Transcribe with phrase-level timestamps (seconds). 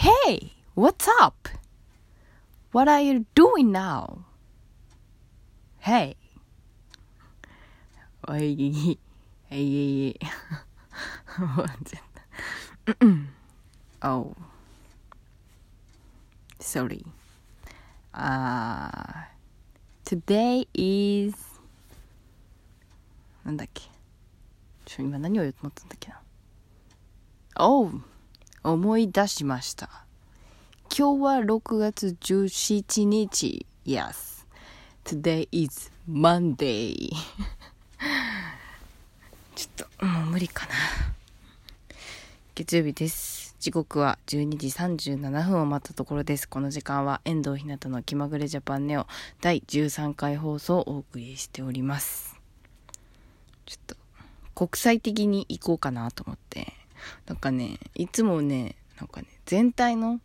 [0.00, 1.48] Hey, what's up?
[2.72, 4.18] What are you doing now?
[5.80, 6.16] Hey.
[8.28, 8.98] おい、
[9.50, 10.18] えいえい。
[14.02, 14.34] oh.
[16.60, 17.04] Sorry.
[18.12, 18.88] Uh,
[20.04, 21.36] today is
[23.44, 23.82] なんだっけ
[24.84, 26.20] ちょ、今何を言おうと思ったんだっけな。
[27.58, 28.02] おう
[28.63, 29.89] 思い出しました。
[30.95, 33.65] 今日は6月17日。
[33.85, 34.45] Yes.
[35.03, 37.09] Today is Monday.
[39.55, 40.73] ちょっと、もう無理かな。
[42.53, 43.55] 月曜日です。
[43.59, 46.47] 時刻は12時37分を待ったところです。
[46.47, 49.07] この時間は遠藤ひなたの気まぐれジャパンネオ
[49.39, 52.39] 第13回放送をお送りしております。
[53.65, 53.95] ちょっと
[54.53, 56.80] 国際的に行こうかなと思って。
[57.25, 60.19] なんかね、いつもね、なんかね、全体の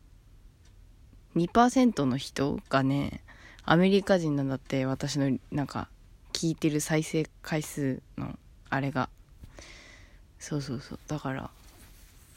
[1.37, 3.23] 2%の人がね、
[3.64, 5.89] アメリカ人なんだって私のなんか
[6.33, 8.39] 聞いてる再生回数の
[8.70, 9.09] あれが。
[10.39, 10.98] そうそうそう。
[11.09, 11.50] だから、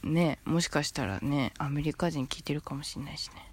[0.03, 3.51] ね、もしかしたらね、アメリカ人聞いてるかもしんないしね。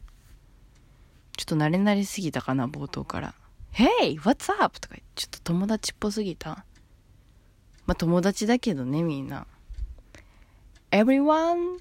[1.36, 3.34] ちょっと慣れ慣れすぎたかな、冒頭から。
[3.72, 4.18] Hey!
[4.20, 4.80] What's up?
[4.80, 6.64] とかちょっと友達っぽすぎた
[7.84, 9.46] まあ友達だけどね、みんな。
[10.96, 11.76] Everyone,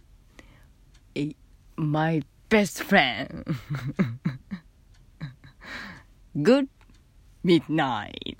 [1.77, 3.45] my best friend.
[6.35, 6.67] Good
[7.41, 8.35] midnight.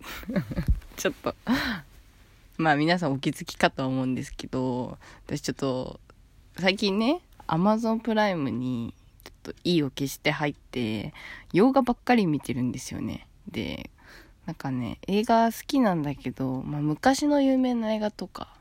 [0.98, 1.34] ちょっと
[2.58, 6.02] まあ皆さんお気づきかと思うんですけど、私ちょっと、
[6.60, 11.14] 最近ね、Amazon プライムに、ちょっといいを消して入って、
[11.54, 13.28] 洋画ばっかり見てるんですよね。
[13.50, 13.90] で、
[14.46, 18.55] なんかね、映画好きなんだけど、まあ昔の有名な映画とか、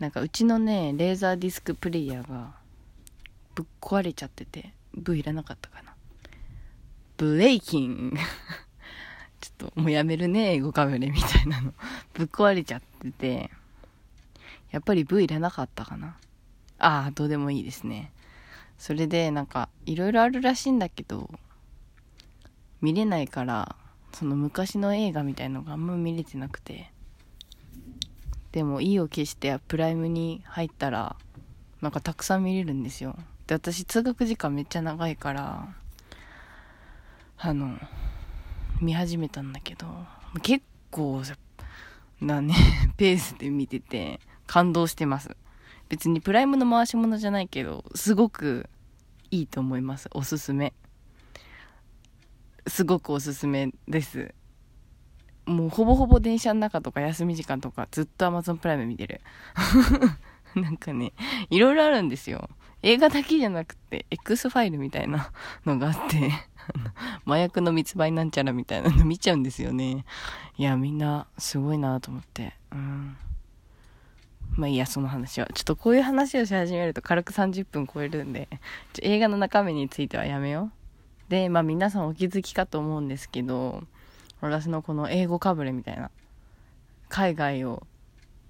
[0.00, 2.54] なんかうちのね、レーザーディスクプレイヤーが
[3.54, 5.94] ぶっ壊れちゃってて、ブいらなかったかな。
[7.18, 8.16] ブレイキン
[9.42, 11.74] ちょっともうやめるね、英語かぶれみたいなの。
[12.14, 13.50] ぶっ壊れちゃってて、
[14.70, 16.16] やっぱりブいらなかったかな。
[16.78, 18.10] ああ、どうでもいいですね。
[18.78, 21.30] それでなんか、いろいろあるらしいんだけど、
[22.80, 23.76] 見れないから、
[24.14, 26.90] その昔の映画みたいのがあんま見れてなくて、
[28.52, 31.16] でも、いいを消してプライムに入ったら、
[31.80, 33.16] なんかたくさん見れるんですよ。
[33.46, 35.68] で、私通学時間めっちゃ長いから、
[37.38, 37.78] あの、
[38.80, 39.86] 見始めたんだけど、
[40.42, 41.22] 結構
[42.20, 42.54] なね、
[42.96, 45.36] ペースで見てて、感動してます。
[45.88, 48.68] 別にプライムの回し物じゃないけど、すごく
[49.30, 50.08] いいと思います。
[50.12, 50.72] おすすめ。
[52.66, 54.34] すごくおすすめです。
[55.46, 59.20] もうほぼほぼ電車の中とか休み時間とかずっと Amazon プライム見てる。
[60.54, 61.12] なんかね、
[61.48, 62.48] いろいろあるんですよ。
[62.82, 65.32] 映画だけじゃなくて、X ファイルみたいな
[65.66, 66.32] のがあって
[67.26, 70.04] 麻薬の密売なんちゃらみたいなの見ちゃうんですよね。
[70.56, 72.54] いや、みんなすごいなと思って。
[72.72, 73.16] うん。
[74.56, 75.48] まあいいや、その話は。
[75.54, 78.48] ちょっとこういう話をし始めると軽く30分超えるんで、
[79.02, 80.70] 映画の中身についてはやめよ
[81.28, 81.30] う。
[81.30, 83.84] で、まあ皆さんお気づきかと思うんですけど、
[84.40, 86.10] 私のこの英語かぶれみたいな、
[87.08, 87.86] 海外を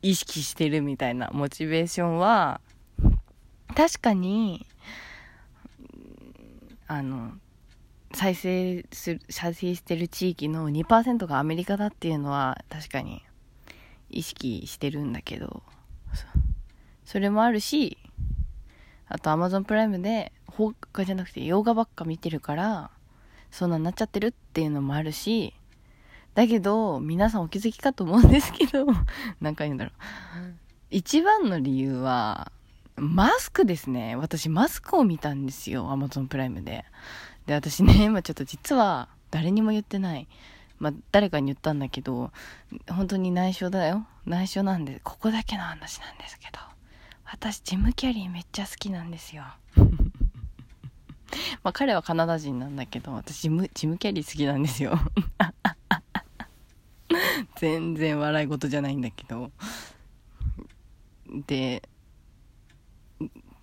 [0.02, 1.30] 意識してるみたいな。
[1.32, 2.60] モチベーションは、
[3.74, 4.66] 確かに、
[6.86, 7.32] あの、
[8.12, 13.22] 再生する、再生してる地域の2%がアメリカだっていうのは確かに
[14.10, 15.62] 意識してるんだけど、
[17.04, 17.98] それもあるし、
[19.08, 22.90] あと Amazon プライムで放課じゃなくて洋画ばっか見てるから、
[23.50, 25.54] そんなになっちゃってるっていうのもあるし、
[26.34, 28.86] だけど、皆さんお気づきかと思うんですけど、
[29.40, 29.94] 何回言うんだろう。
[30.90, 32.52] 一番の理由は、
[32.96, 34.16] マスクですね。
[34.16, 35.88] 私マスクを見たんですよ。
[35.90, 36.84] Amazon プライムで。
[37.46, 40.28] で、私ね、 今ちょっと実は誰にも言ってない。
[40.78, 42.32] まあ、誰かに言ったんだけど、
[42.88, 44.06] 本当に内緒だよ。
[44.24, 46.58] 内緒なんで、ここだけの話なんですけど。
[47.24, 49.44] 私、ジム・キャリーめっちゃ好きなんですよ。
[51.62, 54.98] まあ、彼はカナダ人なんだけど、私ジム、ジム・キャリー好きなんですよ。
[57.60, 59.50] 全然笑い事じゃないんだけど。
[61.46, 61.82] で、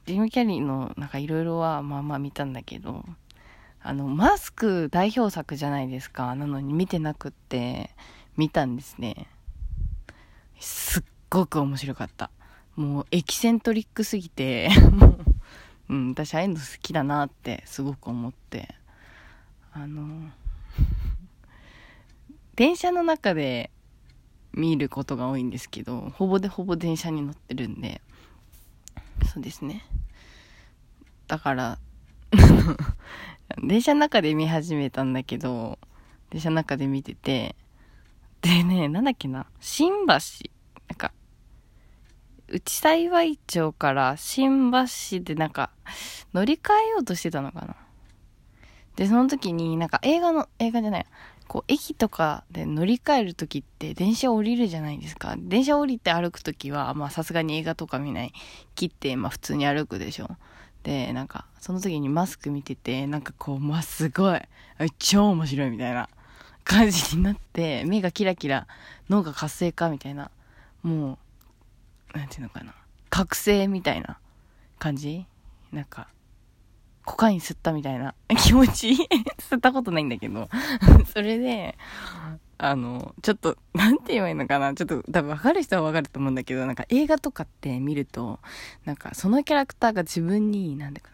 [0.05, 3.03] ジム・キャリーのなんかいろいろはまあまあ見たんだけど、
[3.81, 6.35] あの、マスク代表作じゃないですか。
[6.35, 7.89] なのに見てなくって、
[8.35, 9.25] 見たんですね。
[10.59, 12.29] すっごく面白かった。
[12.75, 14.69] もうエキセントリックすぎて、
[15.89, 18.75] うん、私ああいうの好きだなってすごく思って。
[19.73, 20.29] あの、
[22.55, 23.71] 電車の中で
[24.57, 28.01] 見ることが多いんですけど、ほぼでほぼ電車に乗ってるんで、
[29.31, 29.85] そうですね。
[31.27, 31.79] だから、
[33.63, 35.77] 電車の中で見始めたんだけど、
[36.31, 37.55] 電車の中で見てて、
[38.41, 40.13] でね、なんだっけな、新橋、
[40.89, 41.11] なんか、
[42.47, 45.69] 内幸町から新橋でなんか、
[46.33, 47.75] 乗り換えようとしてたのかな。
[48.95, 51.05] で、その時になんか映画の、映画じゃない、
[51.47, 55.35] こう、駅とかで乗り換える時って電車降りるじゃないですか。
[55.37, 58.33] 電車降りて歩く時は、まあさすがに映画とか見ない。
[58.75, 60.29] 切って、まあ普通に歩くでしょ。
[60.83, 64.41] で、なんか、その時にマスク見てて、なんかこう、まあ、すごい、
[64.99, 66.07] 超面白いみたいな
[66.63, 68.67] 感じになって、目がキラキラ、
[69.09, 70.31] 脳が活性化みたいな、
[70.83, 71.17] も
[72.13, 72.73] う、なんていうのかな、
[73.09, 74.17] 覚醒みたいな
[74.79, 75.25] 感じ？
[75.73, 76.07] なんか、
[77.07, 78.13] コカイン吸ったみたいな。
[78.37, 78.89] 気持ち
[79.39, 80.49] 吸ったことないんだけど。
[81.13, 81.77] それで、
[82.57, 84.73] あの、ちょっと、なんて言えばいいのかな。
[84.73, 88.39] ちょっと多分分かる人は分かると思うんだけど、なんか映画とかって見ると、
[88.83, 91.09] なんかそのキャラクターが自分に、なんでか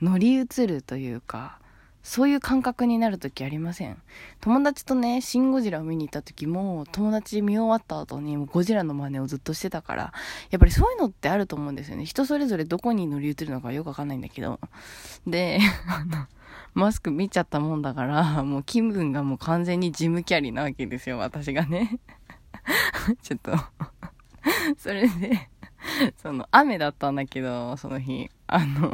[0.00, 1.58] な、乗り移るというか、
[2.02, 4.00] そういう感覚になる時ありません？
[4.40, 10.12] 友達とね、シン・ゴジラを見に行った時も、友達見終わった後にもうゴジラの真似をずっとしてたから、
[10.50, 12.04] やっぱりそういうのってあると思うんですよね。
[12.04, 14.60] 人それぞれどこに乗り移るのかよくわかんないんだけど。
[15.26, 15.60] で、
[16.74, 21.98] マスク見ちゃったもんだから、もう気分がもう完全にジムキャリーなわけですよ、私がね。
[23.22, 23.52] ちょっと
[24.76, 25.48] それで
[26.16, 28.92] その、雨だったんだけど、その日、あの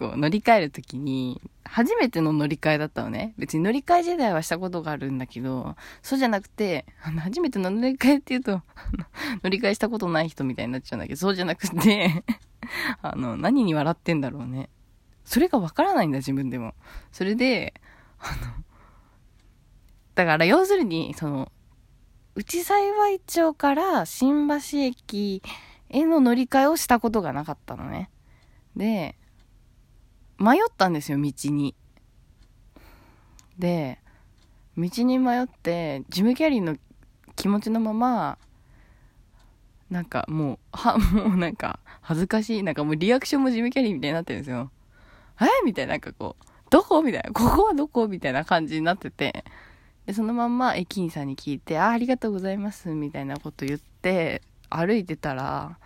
[0.00, 3.34] こう、乗り換えるときに、初めての乗り換えだったのね。
[3.36, 8.62] 別に乗り換え時代はしたことがあるんだけど、そうじゃなくて、あの、初めての乗り換えって言うと
[9.44, 12.24] 乗り換えしたことない人みたいになっちゃうんだけど、そうじゃなくて
[13.02, 14.70] あの、何に笑ってんだろうね。
[15.26, 16.74] それがわからないんだ、自分でも。
[17.12, 17.74] それで、
[18.20, 18.64] あの、
[20.14, 21.52] だから要するに、その、
[22.34, 22.94] 内幸
[23.26, 25.42] 町から新橋駅
[25.90, 28.08] への乗り換えをしたことがなかったのね。
[28.76, 29.19] で、
[30.40, 31.74] 迷ったんですよ、道に。
[33.58, 33.98] で、
[34.76, 36.76] 道に迷って、ジム・キャリーの
[37.36, 38.38] 気持ちのまま、
[39.90, 42.62] なんかもう、は、 もうなんか、恥ずかしい。
[42.62, 44.70] なんかもうリアクションもジム・キャリーみたいになってるんですよ。
[45.42, 45.44] え？
[45.64, 47.02] みたいな、なんかこう、どこ？
[47.02, 48.08] みたいな、ここはどこ？
[48.08, 49.44] みたいな感じになってて、
[50.06, 54.40] で、そのまんま駅員さんに聞いて、あ、ありがとうございます、みたいなこと言って、
[54.70, 55.78] 歩いてたら、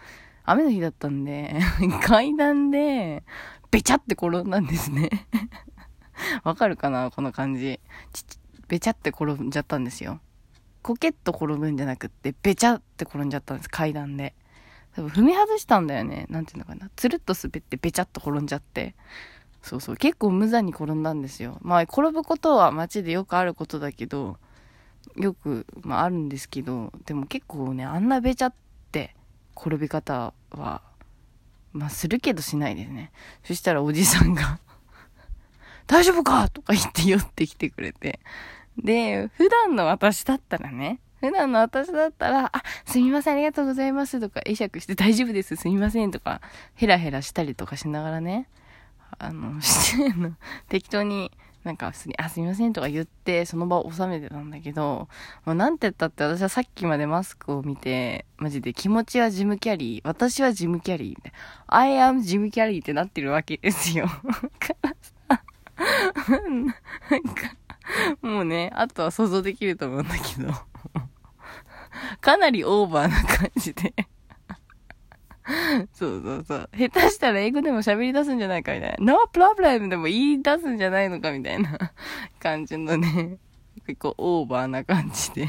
[0.44, 1.56] 雨の日だったんで、
[2.04, 3.24] 階段で、
[3.74, 5.10] べちゃって転んだんですね
[6.44, 7.80] わかるかなこの感じ。
[8.12, 8.24] ち
[8.68, 10.20] べちゃって転んじゃったんですよ。
[10.80, 14.32] コケッと転ぶんじゃなくって、べちゃって転んじゃったんです、階段で。
[14.94, 16.26] 多分踏み外したんだよね。
[16.30, 16.88] なんていうのかな。
[16.94, 18.94] つるっと滑ってべちゃっと転んじゃって。
[19.60, 19.96] そうそう。
[19.96, 21.58] 結構無残に転んだんですよ。
[21.60, 24.38] まあ、転ぶことは街でよくあることだけど、
[25.16, 28.54] よく、まああるんですけど、でも結構ね、あんなべちゃっ
[28.92, 29.16] て
[29.56, 30.93] 転び方は、
[31.74, 33.10] まあするけどしないですね。
[33.44, 34.60] そしたらおじさんが
[35.86, 38.20] 大丈夫かとか言って寄ってきてくれて。
[38.78, 46.40] で、普段の私だったらね、普段の私だったら、あ、すみません、ありがとうございますとか、会釈して大丈夫です、すみませんとか、
[46.74, 48.48] ヘラヘラしたりとかしながらね、
[49.18, 50.34] あの、しての、
[50.68, 51.30] 適当に、
[51.64, 55.08] なんか普通に、あ、すみませんとか言って、その場を収めてたんだけど、
[55.46, 64.06] まあ、なんて言ったって私はさっきまでマスクを見て、マジで気持ちはジムキャリー、私はジムキャリー、みたいな I am ジムキャリーってなってるわけですよ。
[65.78, 66.74] なんか、
[68.20, 70.52] もうね、あとは想像できると思うんだけど、
[72.20, 73.94] かなりオーバーな感じで
[75.92, 76.70] そうそうそう。
[76.76, 79.14] 下手したら英語でも喋り出すんじゃないかみたいな。
[79.14, 81.78] No problem でも言い出すんじゃないのかみたいな
[82.40, 83.36] 感じのね、
[83.86, 85.46] 結構オーバーな感じで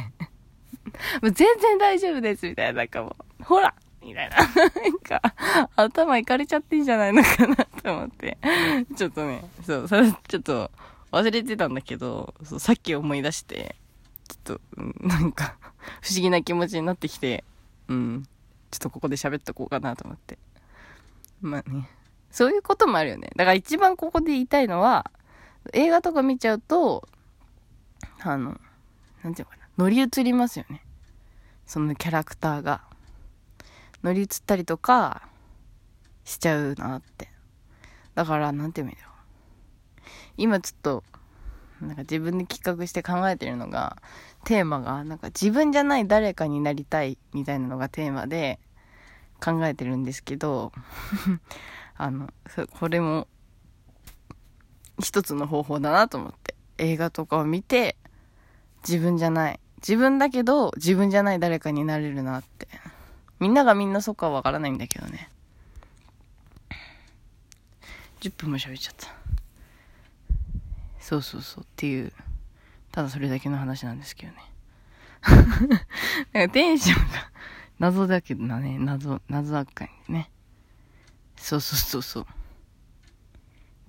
[1.21, 2.73] もう全然大丈夫ですみたいな。
[2.73, 3.73] なんかもう、ほら
[4.03, 4.37] みたいな。
[4.37, 5.21] なんか、
[5.75, 8.37] 頭いかれちゃっていいんじゃないのかなと思って。
[8.95, 10.71] ちょっとね、そう、それちょっと
[11.11, 13.75] 忘れてたんだけど、そうさっき思い出して、
[14.27, 14.61] ちょっと、
[14.99, 15.55] なんか、
[16.01, 17.43] 不思議な気持ちになってきて、
[17.87, 18.27] うん。
[18.72, 20.38] ちょっとここで喋っとこうかなと思って。
[21.41, 21.89] まあね。
[22.31, 23.29] そういうこともあるよね。
[23.36, 25.10] だから一番ここで言いたいのは、
[25.74, 27.07] 映画とか見ちゃうと、
[28.22, 28.60] あの、
[29.24, 30.81] なんていうのかな、乗り移りますよね。
[31.65, 32.81] そのキャラクターが。
[34.03, 35.24] 乗り移ったりとか、
[36.25, 37.29] しちゃうなって。
[38.13, 39.15] だから、なんて言うんだろう。
[40.38, 41.03] 今ちょっと、
[41.81, 43.98] なんか自分で企画して考えてるのが、
[44.45, 48.59] テーマが、なんか自分じゃない誰かになりたいみたいなのがテーマで、
[49.43, 50.71] 考えてるんですけど
[51.97, 52.29] あの、
[52.79, 53.27] これも
[54.99, 56.55] 一つの方法だなと思って。
[56.77, 57.95] 映画とかを見て、
[58.87, 59.59] 自分じゃない。
[59.77, 62.67] 自分だけど、自分じゃない誰かになれるなって。
[63.39, 65.29] みんながみんなそっかはわからないんだけどね。
[68.19, 69.13] 10分も喋っちゃった
[70.99, 72.11] そうそうそうっていう
[72.95, 74.37] ただそれだけの話なんですけどね
[76.33, 77.11] なんかテンションが
[77.77, 80.31] 謎だけどなね謎謎扱いね
[81.35, 82.25] そうそうそうそう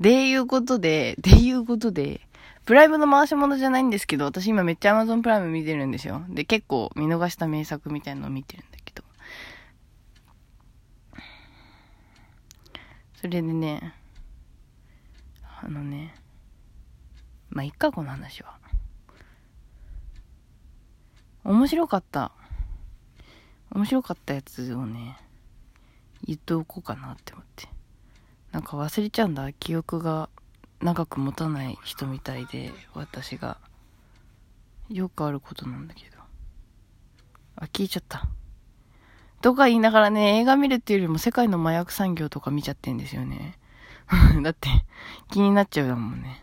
[0.00, 2.20] でいうことで、でいうことで、
[2.66, 6.22] プライムの回し物じゃないんですけど、私今めっちゃ Amazon プライム見てるんですよ。
[6.28, 9.04] で、結構見逃した名作みたいなのを見てるんだけど。
[13.14, 13.94] それでね、
[15.62, 16.14] あのね、
[17.48, 18.58] まあ、いっか、この話は。
[21.46, 22.32] 面白かった。
[23.70, 25.16] 面白かったやつをね、
[26.24, 27.68] 言っておこうかなって思って。
[28.50, 29.52] なんか忘れちゃうんだ。
[29.52, 30.28] 記憶が
[30.82, 33.58] 長く持たない人みたいで私が。
[34.88, 36.18] よくあることなんだけど。
[37.54, 38.28] あ聞いちゃった。
[39.40, 43.56] とか言いながらね映画見るっていうよりも世界の麻薬産業とか見ちゃってんですよね。
[44.42, 44.68] だって
[45.30, 46.42] 気になっちゃうだもんね。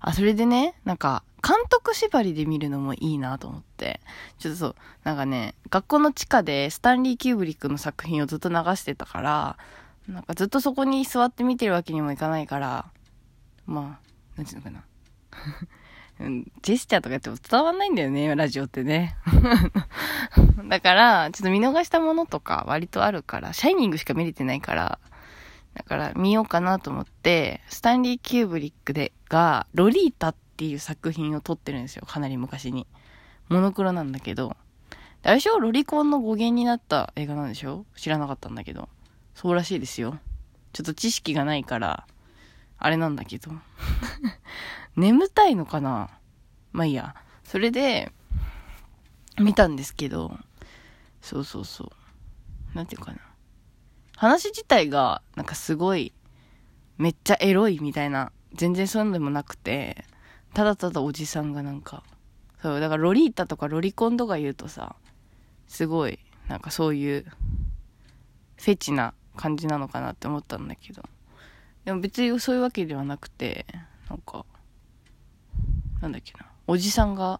[0.00, 4.00] あそれでねなんか監督縛りで見るのもいいなと思って。
[4.38, 9.56] ちょっとそう、なんかね、学校の地下でスタンリー・キューブリックの作品をずっと流してたから、
[10.08, 12.86] なんかずっとそこに座って見てるわけにもいかないから、
[13.64, 14.84] まあ、なんていうのかな。
[16.62, 19.16] ジェスチャーとかやっても伝わんないんだよね、ラジオってね。
[20.68, 24.98] だから、ちょっと見逃したものとか割とあるから、シャイニングしか見れてないから、
[25.74, 32.06] だから見ようかなと思って、スタンリー・キューブリックでが、ロリータってっていう作品を撮ってるんですよ。
[32.06, 32.86] かなり昔に。
[33.50, 34.56] モノクロなんだけど。
[35.22, 37.84] あれでしょロリコンの語源になった映画なんでしょ？
[37.94, 38.88] 知らなかったんだけど。
[39.34, 40.18] そうらしいですよ。
[40.72, 42.06] ちょっと知識がないから、
[42.78, 43.52] あれなんだけど。
[44.96, 46.08] 眠たいのかな？
[46.72, 47.14] まあいいや。
[47.44, 48.12] それで、
[49.38, 50.38] 見たんですけど、
[51.20, 52.76] そうそうそう。
[52.76, 53.18] なんていうかな。
[54.16, 56.14] 話自体が、なんかすごい、
[56.96, 60.06] めっちゃエロいみたいな、全然そういうのでもなくて、
[60.56, 62.02] ただただおじさんがなんか、
[62.62, 64.96] そう、だからロリータとかロリコンとか言うとさ、
[65.68, 67.26] すごい、なんかそういう、
[68.56, 71.02] フェチな感じなのかなって思ったんだけど。
[71.84, 73.66] でも別にそういうわけではなくて、
[74.08, 74.46] なんか、
[76.00, 77.38] なんだっけな、おじさんが、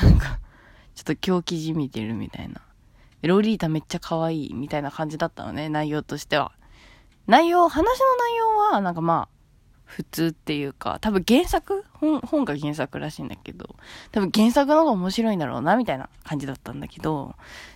[0.00, 0.38] なんか、
[0.94, 2.60] ちょっと狂気じみてるみたいな。
[3.22, 6.52] ロリータめっちゃ可愛いみたいな感じだったのね、内容としては。
[7.26, 9.31] 内容、話の内容は、なんかまあ、
[9.94, 11.84] 普通っていうか、多分原作？
[11.92, 13.76] 本、本が原作らしいんだけど、
[14.10, 17.34] 多分原作の方が面白いんだろうな、みたいな感じだったんだけど、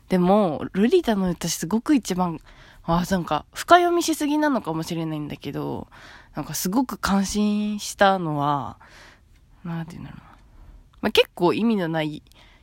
[0.08, 2.40] でも、ルリータの私すごく一番、
[2.84, 5.88] あ、なんか、深読みしすぎなのかもしれないんだけど、
[6.34, 8.78] なんかすごく感心したのは、
[9.62, 10.22] なんて言うんだろう。
[11.02, 12.22] まあ、結構意味のない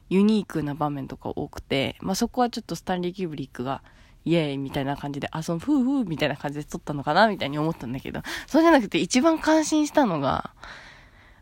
[0.09, 3.83] ユニークな場面とか多くて、まあ、そこはちょっとスタンリー・キューブリックが
[4.25, 10.53] イエーイみたいな感じで、あ、その、ふうふうみたいな感じで撮ったのかなみたいに思ったんだけど、そうじゃなくて一番感心したのが、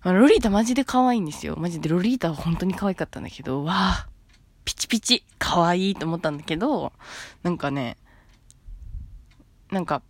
[0.04, 1.56] ロリータマジで可愛いんですよ。
[1.58, 4.08] マジでロリータは本当に可愛かったんだけど、わあ、
[4.66, 6.92] ピチピチ、可愛いと思ったんだけど、
[7.44, 7.98] なんかね、
[9.70, 10.02] なんか、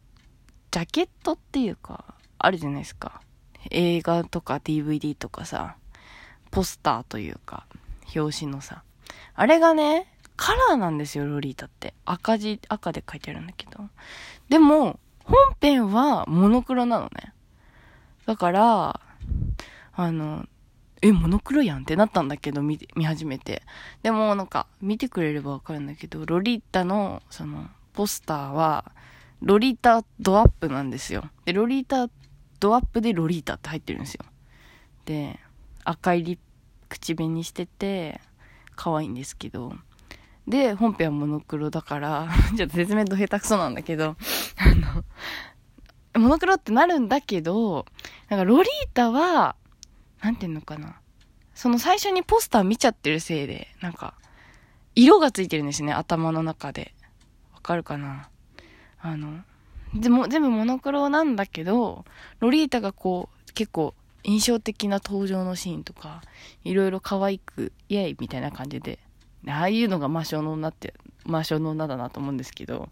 [0.71, 3.21] ジャケットっていうか、あるじゃないですか。
[3.69, 5.75] 映画とか DVD とかさ、
[6.49, 7.67] ポスターというか、
[8.15, 8.83] 表紙のさ、
[9.35, 10.10] あれがね、
[10.41, 11.93] カラーなんですよ、ロリータって。
[12.03, 13.89] 赤字、赤で書いてあるんだけど。
[14.49, 17.35] でも、本編はモノクロなのね。
[18.25, 19.01] だから、
[19.93, 20.47] あの、
[21.03, 23.61] え、モノクロやんってなったんだけど、見、見始めて。
[24.01, 28.91] でも、なんか、見てくれればわかるんだけど、ロリータの、その、ポスターは、
[29.41, 31.29] ロリータドアップなんですよ。
[31.45, 32.11] で、ロリータ
[32.59, 34.25] ドアップでロリータって入ってるんですよ。
[35.05, 35.39] で、
[35.83, 36.39] 赤いリ
[36.89, 38.19] 口紅してて、
[38.75, 39.75] 可愛いんですけど、
[40.51, 42.27] で、本編はモノクロだから、
[42.57, 44.17] ちょっと説明と下手くそなんだけど、
[44.59, 47.85] あの、モノクロってなるんだけど、
[48.27, 49.55] なんかロリータは、
[50.21, 50.97] なんていうのかな。
[51.55, 54.13] その最初にポスター見ちゃってるせいで、なんか、
[54.93, 56.93] 色がついてるんですね、頭の中で。
[57.53, 58.29] わかるかな
[58.99, 59.39] あの、
[59.93, 62.03] でも、全部モノクロなんだけど、
[62.41, 63.93] ロリータがこう、結構
[64.23, 66.21] 印象的な登場のシーンとか、
[66.65, 68.99] いろいろ可愛く、イエイみたいな感じで
[69.47, 70.93] ああいうのが魔性の女って、
[71.25, 72.89] 魔性の女だなと思うんですけど、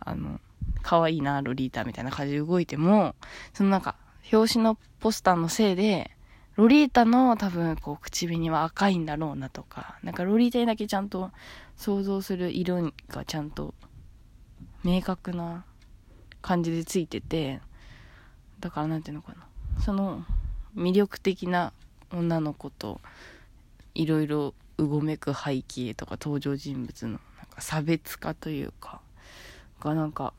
[0.00, 0.40] あの、
[0.82, 3.14] 可愛いな、ロリータみたいな感じで動いても、
[3.52, 3.96] そのなんか、
[4.32, 6.10] 表紙のポスターのせいで、
[6.56, 11.30] ロリータの多分こう口紅は赤いんだろうなとか、なんかロリータにだけちゃんと
[11.76, 13.74] 想像する色がちゃんと
[14.84, 15.64] 明確な
[16.42, 17.60] 感じでついてて、
[18.60, 19.46] だからなんていうのかな。
[19.82, 20.24] その
[20.76, 21.72] 魅力的な
[22.12, 23.00] 女の子と
[23.94, 27.20] いろいろうごめく背景とか登場人物のなん
[27.50, 29.00] か差別化というか
[29.80, 30.32] がなんか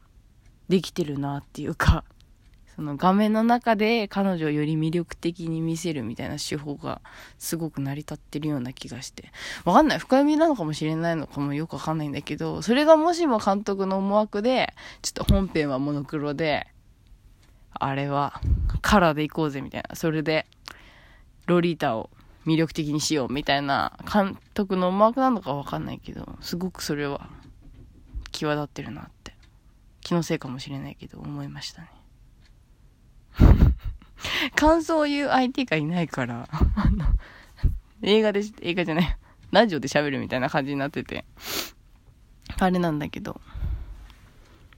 [0.70, 2.04] できてるなっていうか、
[2.76, 7.02] その画面の中で彼女をより魅力的に見せるみたいな手法が
[7.38, 9.32] すごく成り立ってるような気がして。
[9.64, 10.00] わかんない。
[10.00, 14.74] 深読みなのかもしれないのかもよくわかんないんだけど、それがもしも監督の思惑で、
[15.04, 16.68] ちょっと本編はモノクロで、
[17.74, 18.42] あれは
[18.82, 19.96] カラーでいこうぜみたいな。
[19.96, 20.48] それで、
[21.46, 22.10] ロリータを
[22.46, 27.30] 魅力的にしようみたいな監督の思惑なのかわかんないけど、すごくそれは
[28.32, 29.34] 際立ってるなって。
[30.02, 31.88] 気のせいかもしれないけど思いましたね。
[34.56, 36.48] 感想を言う相手がいないから、
[38.02, 39.18] 映画で、映画じゃない、
[39.52, 41.26] ラジオで喋るみたいな感じになってて、
[42.60, 43.40] あれなんだけど、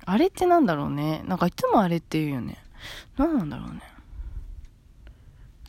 [0.05, 1.23] あれってなんだろうね。
[1.25, 2.63] なんかいつもあれって言うよね。
[3.17, 3.81] 何なんだろうね。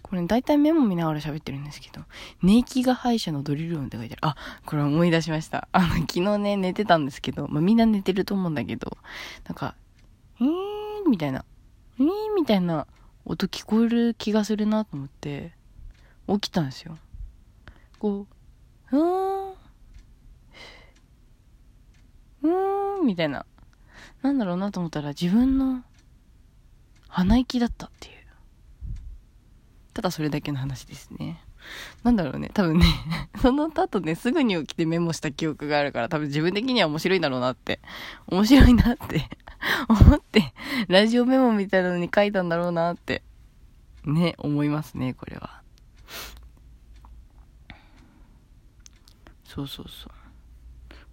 [0.08, 2.04] これ、大体メモ見ながら喋ってるんですけど、
[2.40, 4.34] 寝息が歯医者のドリル音って書いてある。
[4.34, 5.66] あ、これ思い出しました。
[5.72, 8.96] あの、昨日ね、寝てたんですけど、まあ、みんな寝てると思うんだけど、
[9.48, 9.74] なんか、
[10.40, 11.44] えーみたいな、
[11.98, 12.86] えーみたいな
[13.24, 15.52] 音聞こえる気がするなと思って、
[16.28, 16.98] 起きたんですよ。
[17.98, 18.26] こ
[18.92, 23.44] う、うーん、うーん、みたいな。
[24.22, 25.82] なんだろうなと思ったら自分の
[27.08, 28.15] 鼻息だったっていう。
[29.96, 31.40] ただそれだけの話ですね。
[32.02, 32.50] なんだろうね。
[32.52, 32.84] 多分ね
[33.40, 37.80] その後ね、すぐに起きてメモした記憶があるから、多分自分的には面白いんだろうなって、
[38.26, 39.30] 面白いなって
[39.88, 40.52] 思って、
[40.88, 43.22] ラジオメモみたいなのに書いたんだろうなって、
[44.04, 45.62] ね、思いますね、これは。
[49.44, 50.12] そうそうそう。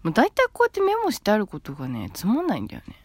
[0.03, 2.97] もう大体こうやってメモしてあることがね、つまんないんだよね。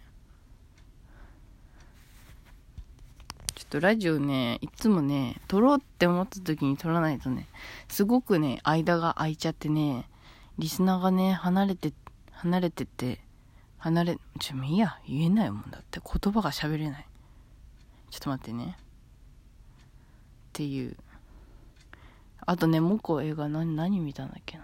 [3.68, 7.46] ょっとラジオね、いつもね、撮ろうって思った時に撮らないとね、
[7.88, 10.08] すごくね、間が空いちゃってね、
[10.58, 11.92] リスナーがね、離れて、
[12.32, 13.20] 離れてて、
[13.76, 16.00] 離れ、ちょ、もういいや、言えないもんだって。
[16.00, 17.06] 言葉が喋れない。
[18.10, 18.76] ちょっと待ってね。
[18.78, 18.80] っ
[20.52, 20.96] ていう。
[22.40, 24.58] あとね、もう一個映画何、何見たんだっけ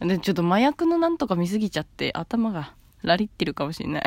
[0.00, 0.06] な。
[0.06, 4.02] で、ちょっと麻薬のなんとか見すぎちゃって、頭がラリってるかもしれない。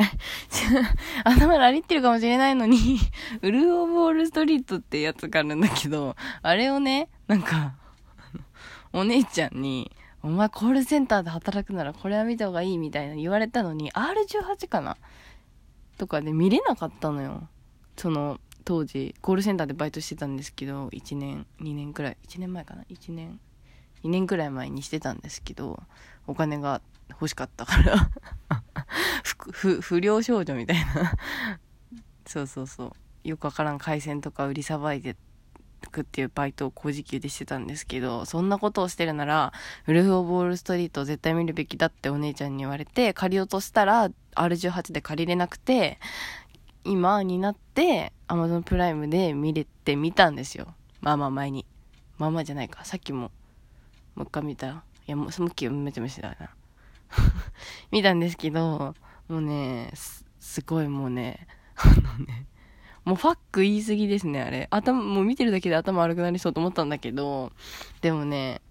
[1.24, 3.00] 頭ラリってるかもしれないのに
[3.42, 7.76] ウルー・オブ・オール・ストリートってやつがあるんだけど、あれをね、なんか
[8.94, 9.92] お姉ちゃんに、
[10.24, 14.98] お前コールセンターで働くならこれは見た方がいいみたいな言われたのに、R18 かな？
[15.98, 17.48] とかで見れなかったのよ。
[17.98, 23.40] その、当時、コールセンターでバイトしてたんですけど、1年、2年くらい、1年前かな ?1 年、
[24.04, 25.82] 2年くらい前にしてたんですけど、
[26.28, 28.10] お金が欲しかったから
[29.52, 31.14] 不、不良少女みたいな
[32.26, 33.28] そうそうそう。
[33.28, 35.16] よくわからん海鮮とか売りさばいて
[35.90, 39.54] くっていうバイトを高時給でしてたんですけど、そんなことをしてるなら、
[39.88, 46.00] ウルフ・オブ・ウォール・ストリートを絶対見るべきだってお姉ちゃんに言われて、借りようとしたら R18 で借りれなくて、
[46.84, 50.74] 今になって Amazon プライムで見れてみたんですよ。
[51.02, 51.66] まあまあ前に。
[52.18, 52.86] まあまあじゃないか。
[52.86, 53.32] さっきも、
[54.16, 54.68] もう一回見た。
[54.68, 54.74] い
[55.08, 56.50] や、もう、その時めちゃめちゃだな。
[57.92, 58.96] 見たんですけど、
[59.28, 61.88] もうね、す、すごいもうね、あ
[62.20, 62.48] のね、
[63.04, 64.68] もうファック言い過ぎですね、あれ。
[64.72, 67.52] 頭、もう見てるだけで頭悪くなりそうと思ったんだけど、
[68.02, 68.62] でもね、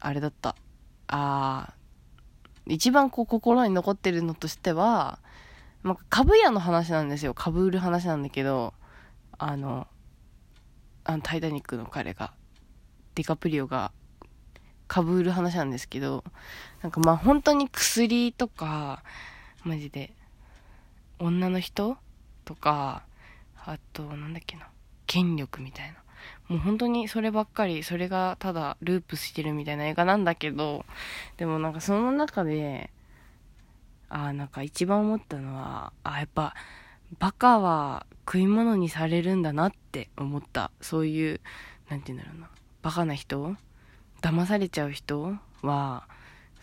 [0.00, 0.56] あれだった。
[1.08, 5.20] あー、一番こう心に残ってるのとしては、
[5.82, 7.34] まあ、株屋の話なんですよ。
[7.34, 8.74] 株売る話なんだけど、
[9.38, 9.86] あの、
[11.04, 12.32] あの、タイタニックの彼が、
[13.14, 13.92] ディカプリオが
[14.88, 16.24] かぶる話なんですけど、
[16.82, 19.02] なんかまあ本当に薬とか、
[19.64, 20.12] マジで、
[21.18, 21.96] 女の人
[22.44, 23.04] とか、
[23.56, 24.68] あと、なんだっけな、
[25.06, 25.94] 権力みたいな。
[26.48, 30.84] もう本当にそればっかり、それがただループしてるみたいな映画なんだけど、
[31.36, 32.90] でもなんかその中で、
[34.08, 36.54] ああ、なんか一番思ったのは、あやっぱ、
[37.18, 40.70] バカは食い物にされるんだなって思った。
[40.80, 41.40] そういう、
[41.88, 42.50] なんて言うんだろうな。
[42.82, 43.56] バカな人
[44.26, 46.08] 騙されちゃう人は、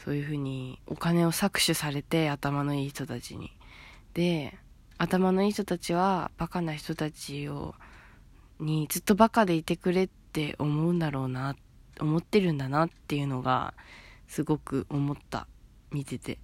[0.03, 3.53] そういうふうにお金を搾取されて頭のいい人たちに。
[4.13, 4.59] で、
[4.97, 7.73] 頭のいい人たちはバカな人たちを、
[8.59, 11.55] にずっとバカでいてくれって思うんだろうな、
[12.01, 13.73] 思ってるんだなっていうのが
[14.27, 15.47] すごく思った。
[15.89, 16.39] 見てて。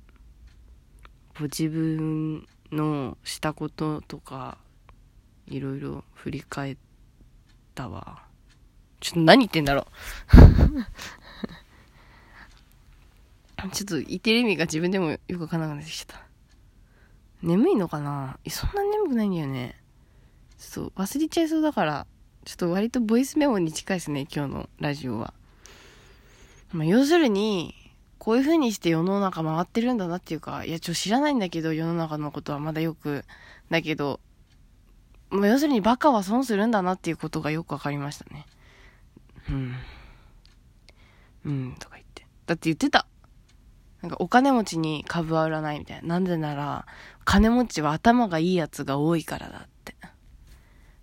[1.37, 4.57] ご自分のしたこととか
[5.47, 6.77] いろいろ振り返っ
[7.75, 8.28] たわ。
[8.99, 9.87] ちょっと何言ってんだろ
[13.65, 16.23] う ちょっと言ってる意味が自分でもよくわからなくなってきちゃった。
[17.41, 18.39] 眠いのかな？
[18.49, 19.75] そんな眠くないんだよね。
[20.57, 22.07] ちょっと忘れちゃいそうだから、
[22.45, 25.33] ちょっと割とボイスメモに近いですね、今日のラジオは。
[26.71, 27.75] まあ、要するに、
[28.17, 33.23] こういう風にして世の中回ってるんだなっていうか、いや、ちょ、知らないんだけど、世の中のことはまだよく、
[33.69, 34.19] だけど、
[35.29, 38.45] まあ、要するにバカは損するんだなっていうことがよくわかりましたね。
[39.49, 39.75] うん。
[41.45, 42.25] うん、とか言って。
[42.45, 43.05] だって言ってた。
[44.01, 46.07] なんかお金持ちに株は売らないみたいな。
[46.07, 46.85] なんでなら、
[47.25, 49.95] 金持ちは頭がいいやつが多いからだって。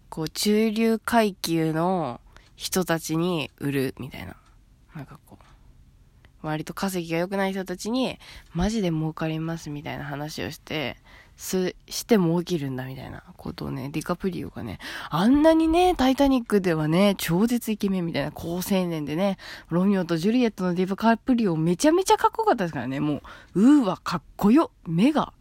[0.08, 2.20] こう、中流階級の
[2.54, 4.36] 人たちに売るみたいな。
[4.94, 5.38] なんかこ
[6.42, 8.18] う、割と稼ぎが良くない人たちに、
[8.54, 10.96] マジで儲かりますみたいな話をして、
[11.36, 14.78] すしても起きるんだみたいなことをね、ディカプリオがね、
[15.10, 19.36] あんなにね、タイタニックではね、超絶イケメンみたいな高青年でね、
[19.68, 23.20] ロミオとジュリエットのディカプリオめちゃめちゃかっこよかったですからね、も
[23.54, 25.34] う、うーわ、かっこよ、目が、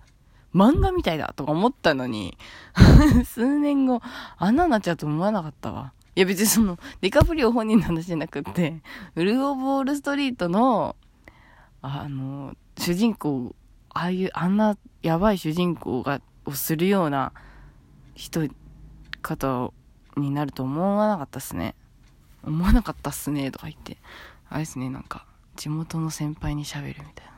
[0.53, 2.37] 漫画みたいだとか思ったのに、
[3.25, 4.01] 数年後、
[4.37, 5.93] あんなになっちゃうと思わなかったわ。
[6.15, 8.81] いや別にその、ディカプリオ本人の話じゃなくって、
[9.15, 10.95] ウルフ・オブ・ウォール・ストリートの、
[11.81, 13.53] あの、主人公、
[13.93, 17.31] ああいう、あんなやばい主人公が、をするような
[18.15, 18.49] 人、
[19.21, 19.71] 方
[20.17, 21.75] になると思わなかったっすね。
[22.43, 23.97] 思わなかったっすね、とか言って。
[24.49, 27.33] あれですね、なんか、地元の先輩に喋るみたいな。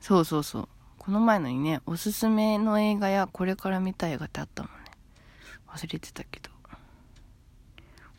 [0.00, 0.68] そうそうそう。
[0.98, 4.90] この前のにね、おすすめの映画やこれから見たい映画ってあったもんね。
[5.68, 6.55] 忘れてたけど。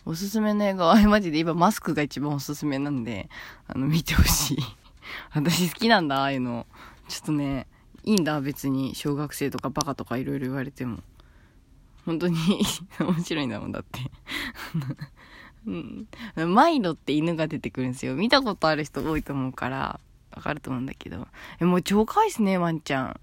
[0.07, 3.29] おすすめの映画は、マジで今マスクが一番おすすめなんで、
[3.67, 4.57] あの、見てほしい。
[5.35, 6.65] 私好きなんだ、ああいうの。
[7.09, 7.67] ちょっとね、
[8.05, 8.95] いいんだ、別に。
[8.95, 10.99] 小学生とかバカとかいろいろ言われても。
[12.05, 12.37] 本当に
[13.01, 13.99] 面白いんだもんだって
[15.65, 16.07] うん。
[16.53, 18.15] マイロって犬が出てくるんですよ。
[18.15, 19.99] 見たことある人多いと思うから、
[20.31, 21.27] わかると思うんだけど。
[21.59, 23.19] え、もう超可愛いっすね、ワンちゃん。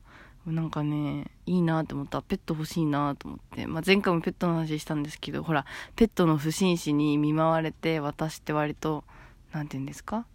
[0.46, 2.20] なんかね、いいなって思った。
[2.20, 3.66] ペット欲しいなと思って。
[3.66, 5.64] まあ、前回もペットの話したんですけど、ほら、
[5.96, 9.04] ペットの不審死に見舞われて、私って割と、
[9.52, 10.26] なんて言うんですか？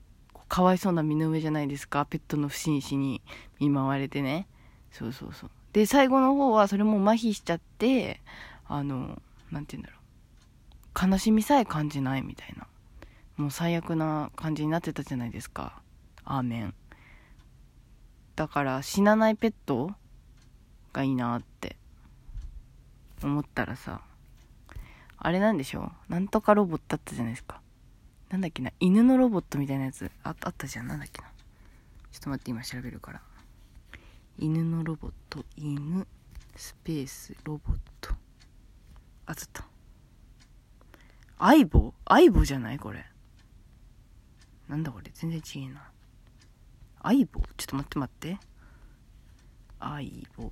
[0.48, 2.06] かわいそうな身の上じゃないですか。
[2.06, 3.22] ペットの不審死に
[3.60, 4.48] 見舞われてね。
[4.91, 5.50] そうそうそう。
[5.74, 8.19] で、最後の方はそれも麻痺しちゃって、
[8.67, 9.98] あの、なんて言うんだろ
[11.06, 11.12] う。
[11.12, 12.65] 悲しみさえ感じないみたいな。
[13.38, 15.82] もう最悪な感じになってたじゃないですか。
[16.26, 16.74] アーメン。
[18.36, 19.91] だから死なないペット
[20.91, 21.75] がいいなって
[23.23, 24.02] 思ったらさ、
[25.17, 27.62] あれなんでしょなんとかロボットあったじゃないですか。
[28.30, 30.10] なんだっけな、犬のロボットみたいなやつ？
[30.23, 30.88] ああったじゃん。
[30.88, 31.28] なんだっけな？
[32.12, 33.21] ちょっと待って、今調べるから。
[34.38, 36.08] 犬のロボット、犬、
[36.56, 38.13] スペース、ロボット。
[39.25, 39.65] あ、つった。
[41.38, 41.93] 相棒？
[42.08, 42.80] 相棒じゃない？
[42.80, 43.06] これ。
[44.67, 45.12] なんだこれ？
[45.13, 45.91] 全然違えな。
[47.02, 47.41] 相棒？
[47.58, 48.38] ちょっと待って待って。
[49.80, 50.52] 相棒。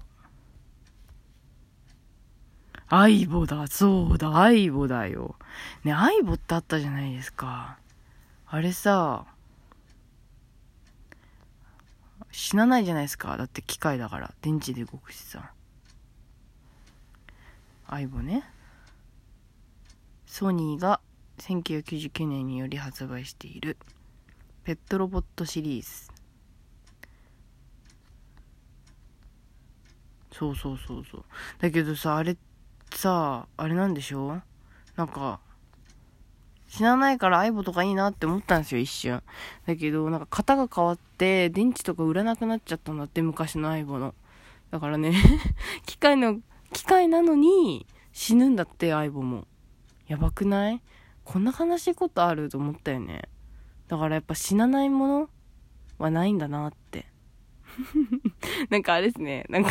[2.90, 5.36] 相棒だ、そうだ、相棒だよ。
[5.84, 7.78] ね、相棒ってあったじゃないですか。
[8.48, 9.26] あれさ、
[12.32, 13.36] 死なないじゃないですか。
[13.36, 14.34] だって機械だから。
[14.42, 15.52] 電池で動くしさ。
[17.90, 18.44] 相棒ね。
[20.26, 21.02] ソニーが
[21.40, 23.78] 1999年により発売している
[24.64, 26.12] ペットロボットシリーズ。
[30.32, 31.26] そうそうそうそう。
[31.60, 32.38] だけどさ、あれ
[32.92, 34.42] さ、あれなんでしょ？
[34.96, 35.40] なんか、
[36.68, 39.22] 死なないから相棒とかいいなって思ったんですよ、一瞬。
[39.66, 44.14] だけど、なんか型が変わって、電池とか売らなくなっちゃったんだって、昔の相棒の。
[44.72, 45.14] だからね
[45.86, 46.40] 機械の、
[46.74, 49.48] 機械なのに死ぬんだって、相棒も。
[50.08, 50.82] やばくない？
[51.24, 53.24] こんな悲しいことあると思ったよね。
[53.88, 55.30] だからやっぱ死なないもの
[55.98, 57.06] はないんだなって。
[58.70, 59.70] なんかあれですね、なんか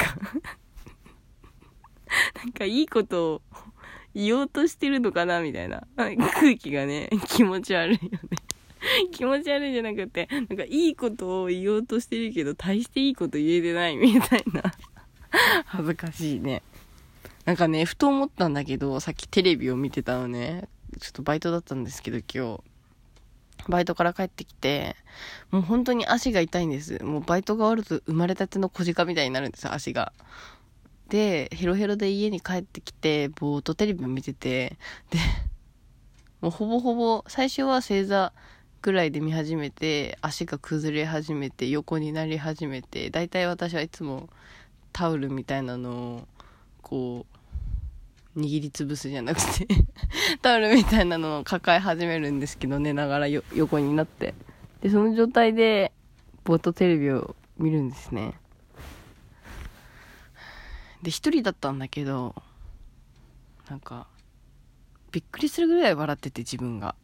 [2.42, 3.42] なんかいいことを
[4.14, 5.86] 言おうとしてるのかなみたいな。
[5.96, 8.18] 空気がね、 気持ち悪いよね
[9.12, 14.72] 気持ち悪いじゃなくて、なんかいいことを言おうとしてるけど、大していいこと言えてないみたいな
[15.66, 16.62] 恥ずかしいね。
[17.44, 20.68] なんかね、ふと思ったんだけど、さっきテレビを見てたのね。
[21.00, 22.76] ちょっとバイトだったんですけど、今日。
[23.68, 24.96] バイトから帰ってきて、
[25.50, 27.02] もう本当に足が痛いんです。
[27.02, 30.12] もうバイトが終わると生まれたての小鹿みたいになるんですよ、足が。
[31.08, 34.76] で、ヘロヘロで家に帰ってきて、ぼーっとテレビを見てて、
[35.10, 35.18] で、
[36.40, 38.32] もうほぼほぼ、最初は正座
[38.82, 44.28] ぐらいで見始めて、足が崩れ始めて、横になり始めて、だいたい私はいつも
[44.92, 46.28] タオルみたいなのを、
[46.82, 47.26] こ
[48.34, 49.66] う、握りつぶすじゃなくて
[50.42, 54.34] タオルみたいなのを抱え始めるんですけど、寝ながら横になって。
[54.82, 55.92] で、その状態で、
[56.44, 58.34] ぼーっとテレビを見るんですね。
[61.02, 62.34] で、一人だったんだけど、
[63.70, 64.06] なんか、
[65.12, 66.94] びっくりするぐらい笑ってて自分が。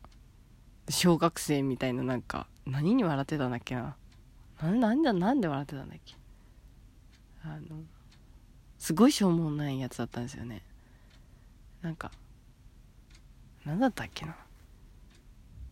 [0.88, 3.96] 小学生みたいななんか何に笑ってたんだっけな。
[4.60, 6.14] なんなんだなんで笑ってたんだっけ。
[7.44, 7.82] あの
[8.78, 10.62] すごいしょうもないやつだったんですよね。
[11.82, 12.10] なんか
[13.64, 14.36] 何だったっけな。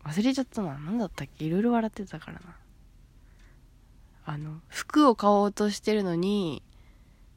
[0.03, 0.79] 忘れちゃったな。
[0.79, 1.45] 何だったっけ。
[1.45, 2.41] いろいろ笑ってたからな。
[4.25, 6.63] あの服を買おうとしてるのに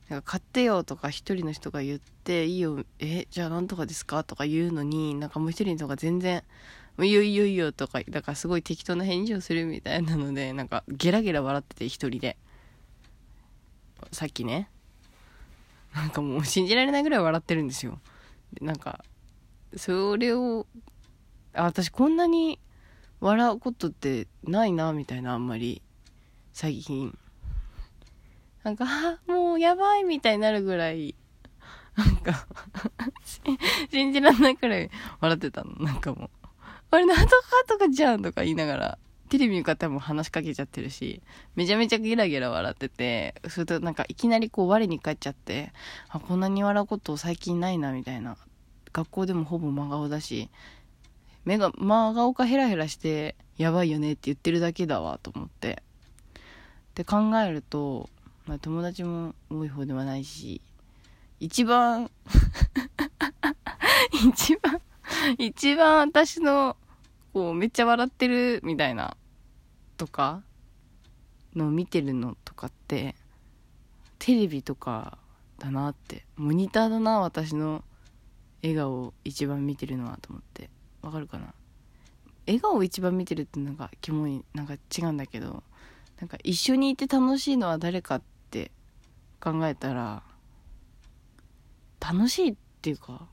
[0.08, 6.42] なんか買ってよとか一人の人が言っていいよえじゃあなんとかですかとか言うのになんかもう一人の人が全然
[7.00, 12.36] いいよいいよいいよとかだからすごい適当な返事をするみたいなのでなんかゲラゲラ笑ってて一人で。
[14.12, 14.68] さっきね。
[15.94, 18.00] なんかもう信じられないぐらい笑ってるんですよ。
[18.52, 19.04] でなんか
[19.76, 20.66] それを
[21.52, 22.58] あ私こんなに
[23.20, 25.82] 笑うことってないなみたいなあんまり
[26.52, 27.16] 最近。
[28.64, 31.14] なんかあもうやばいみたいになるぐらい
[31.96, 32.46] なんか
[33.92, 36.30] 信じられないくらい笑ってたのなんかもう
[36.90, 37.34] あれなんとか
[37.68, 38.98] とかじゃんとか言いながら
[39.34, 41.20] テレビに向かも話しかけちゃってるし、
[41.56, 45.72] めちゃめちゃゲラゲラ笑ってて、それとなんかいきなりこう我に返っちゃって、
[46.08, 48.36] あ、こんなに笑うこと最近ないな、みたいな。
[48.92, 50.50] 学校でもほぼ真顔だし、
[51.44, 55.82] 目が、真顔かヘラヘラして、やばいよねって言ってるだけだわ、と思って。
[56.92, 58.08] って考えると、
[58.46, 60.60] まあ友達も多い方ではないし、
[61.40, 62.10] 一番
[64.28, 64.80] 一番
[65.38, 66.76] 一番私の、
[67.32, 69.16] こう、めっちゃ笑ってるみたいな
[69.96, 70.42] とか
[71.54, 73.14] の見てるのとかって
[74.18, 75.18] テレビとか
[75.58, 77.84] だなってモニターだな私の
[78.62, 80.68] 笑顔を一番見てるのはと思って
[81.02, 81.54] わかるかな？
[82.46, 85.62] 笑顔を一番見てるってなんかキモいなんか違うんだけど
[86.20, 88.33] なんか一緒にいて楽しいのは誰かって
[89.44, 90.22] 考えたら
[92.00, 93.26] 楽しいっていうか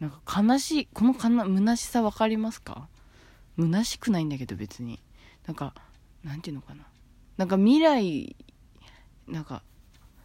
[0.00, 2.88] なんか悲しいこのかな虚しさ分かりますか？
[3.56, 5.00] 虚しくないんだけど別に。
[5.46, 5.74] なんか
[6.24, 6.84] なんていうのかな？
[7.36, 8.36] なんか未来
[9.28, 9.62] なんか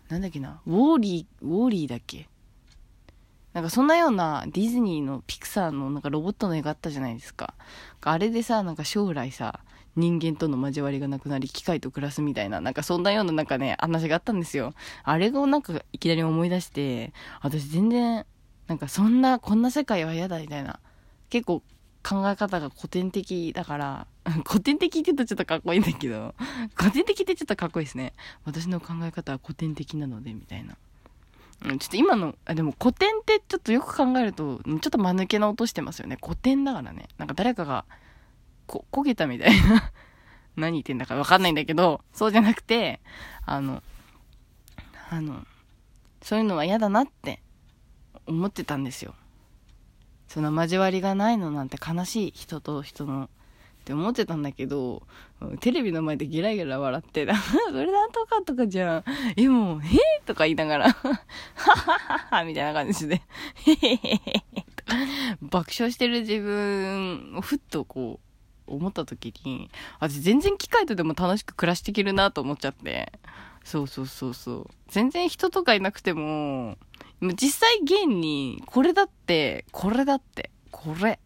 [0.10, 0.62] なんだっけな？
[0.66, 2.28] ウォーリーウォーリーだっけ？
[3.54, 7.54] なんかそんなようなディズニーのピクサーのなんかロボットの絵があったじゃないですか。
[8.02, 9.60] あれでさ、なんか将来さ、
[10.00, 14.74] 人間との交わりがなくなり機械と暮らすみたいな、なんかそんなようななんかね、話があったんですよ。
[15.04, 18.26] あれをなんかいきなり思い出して、私全然、
[18.68, 20.80] なんかそんな、こんな世界は嫌だみたいな。
[21.30, 21.62] 結構
[22.04, 24.08] 考え方が古典的だから、
[24.48, 26.34] 古典的って言うとちょっとかっこいいんだけど、
[26.76, 28.14] 古典的ってちょっとかっこいいですね。
[28.46, 30.76] 私の考え方は古典的なので、みたいな。
[31.66, 36.18] うん、ちょっと今の、あ、でも古典ってちょっとよく考えると、ちょっと間抜けな音してますよね。
[36.22, 37.10] 古典だからね。
[37.18, 37.86] なんか誰かが、
[38.70, 39.92] こ、焦げたみたいな
[40.56, 43.02] 何言ってんだかわかんないんだけど、そうじゃなくて、
[43.46, 43.82] あの、
[45.10, 45.46] あの、
[46.22, 47.42] そういうのは嫌だなって
[48.28, 49.16] 思ってたんですよ。
[50.28, 53.28] その交わりがないのなんて悲しい人と人のっ
[53.86, 55.02] て思ってたんだけど、
[55.62, 57.26] テレビの前でゲラゲラ笑って、
[57.72, 59.04] それなんとかとかじゃん。
[59.36, 61.10] え、もう、へえとか言いながら、は
[61.56, 63.24] はははみたいな感じで、
[63.66, 64.22] へへへへ
[65.42, 68.29] 爆笑してる自分をふっとこう、
[68.70, 73.12] 思った時に、私全然機械とでも楽しく暮らしていけるなと思っちゃって。
[73.64, 74.70] そうそうそうそう。
[74.88, 76.78] 全然人とかいなくても、
[77.22, 81.20] 実際現に、これだって、これだって、これ。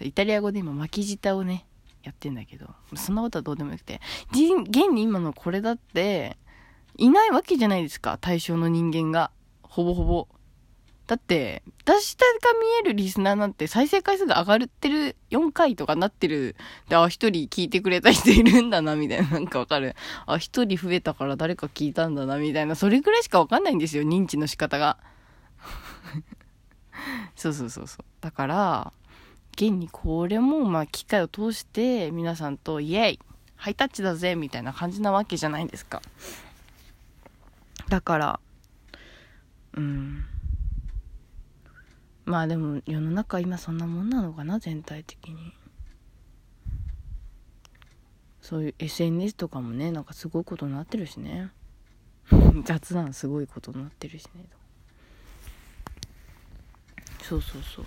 [0.00, 1.66] イタリア語で今巻き舌をね、
[2.04, 6.36] やってんだけど、そんなことはどうでもよくて、現に今のこれだって、
[6.96, 9.30] いないわけじゃないですか、対象の人間が。
[9.62, 10.28] ほぼほぼ。
[11.08, 12.26] だって、私が
[12.60, 16.54] 見えるリスナーなんて再生回数が上がってる4回とかなってる。
[16.88, 19.30] で、あ、一人聞いてくれた人いるんだな、みたいな。
[19.30, 19.96] なんかわかる。
[20.26, 22.74] あ、一人増えたから誰か聞いたんだな、みたいな。
[22.74, 24.98] それぐらいしかわかんないんですよ、認知の仕方が。
[27.34, 28.04] そうそうそうそう。
[28.20, 28.92] だから、
[29.52, 33.18] 現にこれも、まあ、機械を通して皆さんとイエイ
[33.56, 36.02] ハイタッチだぜみたいな感じなわけじゃないですか。
[37.88, 38.40] だから、
[39.74, 40.24] うん。
[42.28, 45.54] まあでも世の中今そんなもんなのかな全体的に。
[48.42, 51.50] そういう SNS とかもねなんかすごいことになってるしね。
[52.64, 54.44] 雑談すごいことになってるしね
[57.22, 57.86] そうそうそう。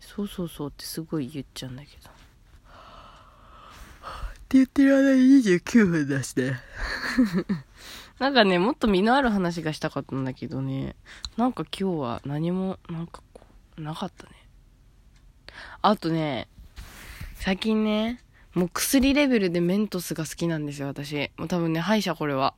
[0.00, 2.08] そうそうそうってすごい言っちゃうんだけど。
[2.08, 2.12] っ
[4.48, 6.58] て言ってる間に29分だしね
[8.18, 10.96] なんかね、もっと身のある話がしたかったんだけどね、
[11.36, 13.42] なんか今日は何も、なんかこ
[13.76, 14.30] う、なかったね。
[15.82, 16.48] あとね、
[17.34, 18.20] 最近ね、
[18.54, 21.30] もう薬レベルでメントスが好きなんですよ、私。
[21.36, 22.54] もう多分ね、歯医者これは。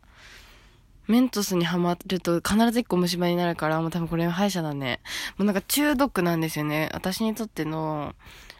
[1.09, 5.01] メントスにハマると必ず一個虫歯になるから、もう多分これ歯医者だね。
[5.39, 6.89] もうなんか中毒なんですよね。
[6.93, 8.15] 私にとっての、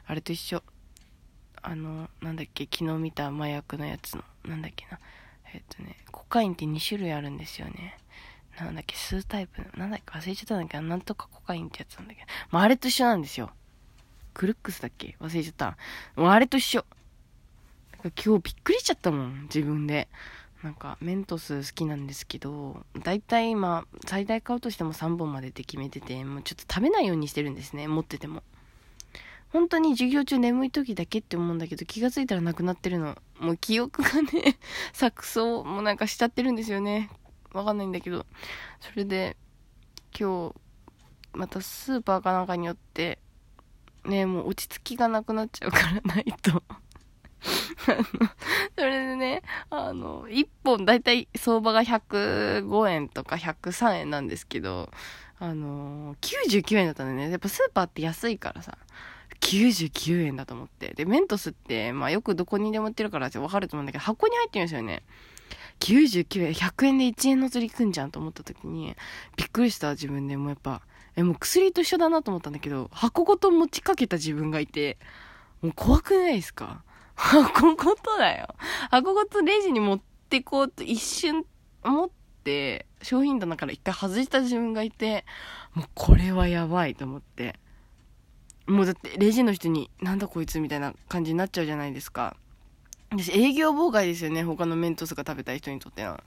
[0.07, 0.63] あれと一緒。
[1.63, 4.99] あの、なんだっけ、昨日見た麻薬のやつの、なんだっけな。
[5.55, 7.99] えっとね、コカインって2種類あるんですよね。
[8.59, 9.63] なんだっけ、数タイプ。
[9.79, 12.27] なんだっけ、忘れちゃったんだけど、なんとかコカインってやつなんだけど。
[12.51, 13.51] まあ、あれと一緒なんですよ。
[14.35, 15.17] クルックスだっけ？
[15.21, 15.77] 忘れちゃった。
[16.17, 16.85] もうあれと一緒。
[18.03, 20.09] 今日びっくりしちゃったもん、自分で。
[20.63, 28.43] なんか、メントス好きなんですけど、だいたい今、最大買うとしても3本までって決めてて、もうちょっと食べないようにしてるんですね、持ってても。
[29.51, 33.17] 本当に授業中眠い時だけって思うんだけど、気がついたらなくなってるの。
[33.41, 34.59] もう記憶がね、
[34.93, 37.11] 錯綜もなんかしちゃってるんですよね。
[37.53, 38.27] わかんないんだけど。
[38.81, 39.37] それで、
[40.19, 40.55] 今日、
[41.33, 43.19] またスーパーかなんかによって、
[44.05, 46.63] ね、もう落ち着きがなくなっちゃうからないと
[48.77, 54.91] それでね、あの、1本だいたい相場が105円とか103円なんですけど、
[55.41, 57.31] あの99円だったんだよね。
[57.31, 58.77] やっぱスーパーって安いからさ、
[59.41, 60.95] 99円だと思って。
[60.95, 65.03] で、メントスって、まあよくどこにでも売ってるからわかると思うんだけど、箱に入ってるんですよね。
[65.81, 68.97] 99円、100円で1円の釣りくんじゃんと思った時に、
[69.37, 70.83] びっくりした自分でもやっぱ、
[71.17, 74.99] え、もう薬と一緒だなと思ったんだけど、箱ごと持ちかけた自分がいて、
[75.63, 76.83] もう怖くないですか？
[77.15, 78.55] 箱ごとだよ。
[78.91, 81.45] 箱ごとレジに持ってこうと一瞬
[81.83, 82.11] 思っ
[82.45, 85.25] て、商品棚から一回外した自分がいて、
[85.75, 87.59] もうこれはやばいと思って。
[88.69, 92.37] もうだってレジの人になんだこいつみたいな感じになっちゃうじゃないですか。
[93.11, 94.45] 私営業妨害ですよね。
[94.45, 96.23] 他のメントスが食べたい人にとっては。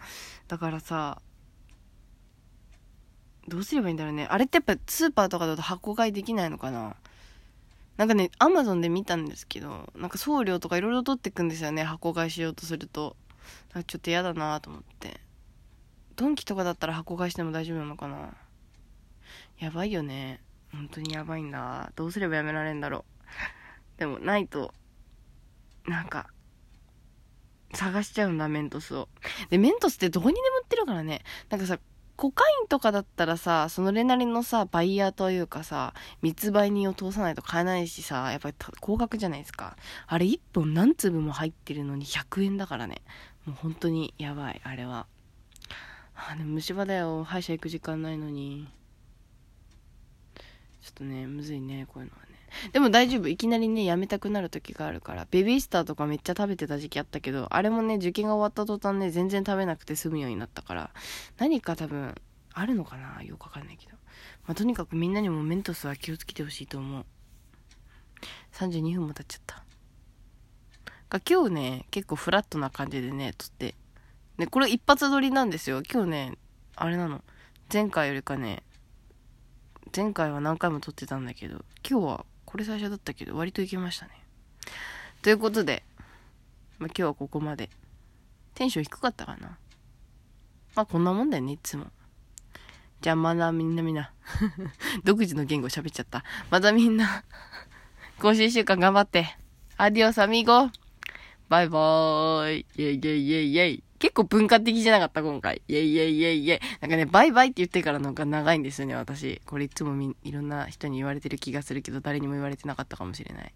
[0.47, 1.21] だからさ、
[3.47, 4.25] どうすればいいんだろうね。
[4.29, 6.95] あれってやっぱスーパーとかだと箱買いできないのかな
[7.97, 13.15] なんかね、アマゾンで見たんですけど、なんか送料とかいろいろ取ってくんですよね、箱買いしようとすると。
[13.73, 15.19] だちょっと嫌だなと思って。
[16.15, 18.33] ドンキとかだったら箱買いしても大丈夫なのかな
[19.59, 20.41] やばいよね。
[20.71, 21.91] 本当にやばいんだ。
[21.95, 23.05] どうすればやめられんだろ
[23.95, 23.97] う。
[23.97, 24.73] でも、ないと、
[25.85, 26.27] なんか、
[27.73, 29.09] 探しちゃうんだ、メントスを。
[29.49, 31.23] で、メントスってどこにでも売ってるからね。
[31.49, 31.79] なんかさ、
[32.21, 39.75] コカインとかだったらさ、そのれなりのさ、バイヤーというかさ、密売人を通さないと買えないしさ、やっぱり高額じゃないですか。
[40.05, 43.01] あれ1本何粒も入ってるのに100円だからね。
[43.45, 45.07] もう本当にやばい、あれは。
[46.13, 47.23] あ、でも虫歯だよ。
[47.23, 48.67] 歯医者行く時間ないのに。
[50.81, 52.31] ちょっとね、むずいね、こういうのはね。
[52.73, 53.27] でも大丈夫。
[53.27, 55.27] いきなりね、やめたくなる時があるから。
[55.29, 60.91] ベビースターとかめっちゃ食べてた時期あったけど、あれもね、受験が終わった途端ね、全然食べなくて済むようになったから、
[61.37, 62.15] 何か多分、
[62.53, 63.93] あるのかなよくわかんないけど。
[64.45, 67.05] まあ、とにかくみんなにもメントスは気をつけてほしいと思う。
[68.53, 69.63] 32分も経っちゃった。
[71.09, 73.75] が今日ね、結構フラットな感じでね、撮って。
[74.37, 75.83] で、これ一発撮りなんですよ。
[75.89, 76.37] 今日ね、
[76.75, 77.23] あれなの。
[77.71, 78.63] 前回よりかね、
[79.95, 84.11] 前回は何回も撮ってたんだけど、今日はこれ最初だったけど、割といけましたね。
[85.21, 85.83] ということで、
[86.79, 87.69] まあ、今日はここまで。
[88.53, 89.57] テンション低かったかな？
[90.75, 91.87] まあこんなもんだよね、いつも。
[93.01, 94.11] じゃあまだみんなみんな
[95.03, 96.23] 独自の言語喋っちゃった。
[96.49, 97.23] またみんな
[98.19, 99.37] 今週一週間頑張って。
[99.77, 100.71] アディオスアミーゴ
[101.49, 105.61] バイバーイイェイイェイイェイイェイ結構文化的じゃなかった、今回。
[105.67, 106.59] イェイイェイイェイイェイ。
[106.81, 109.39] なんかね、バイバイって言ってからのが長いんですよね、私。
[109.45, 113.53] これいつもみ、いろんな人に言われてる気がするけど、誰にも言われてなかったかもしれない。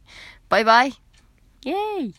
[0.47, 2.15] バイバイイェーイ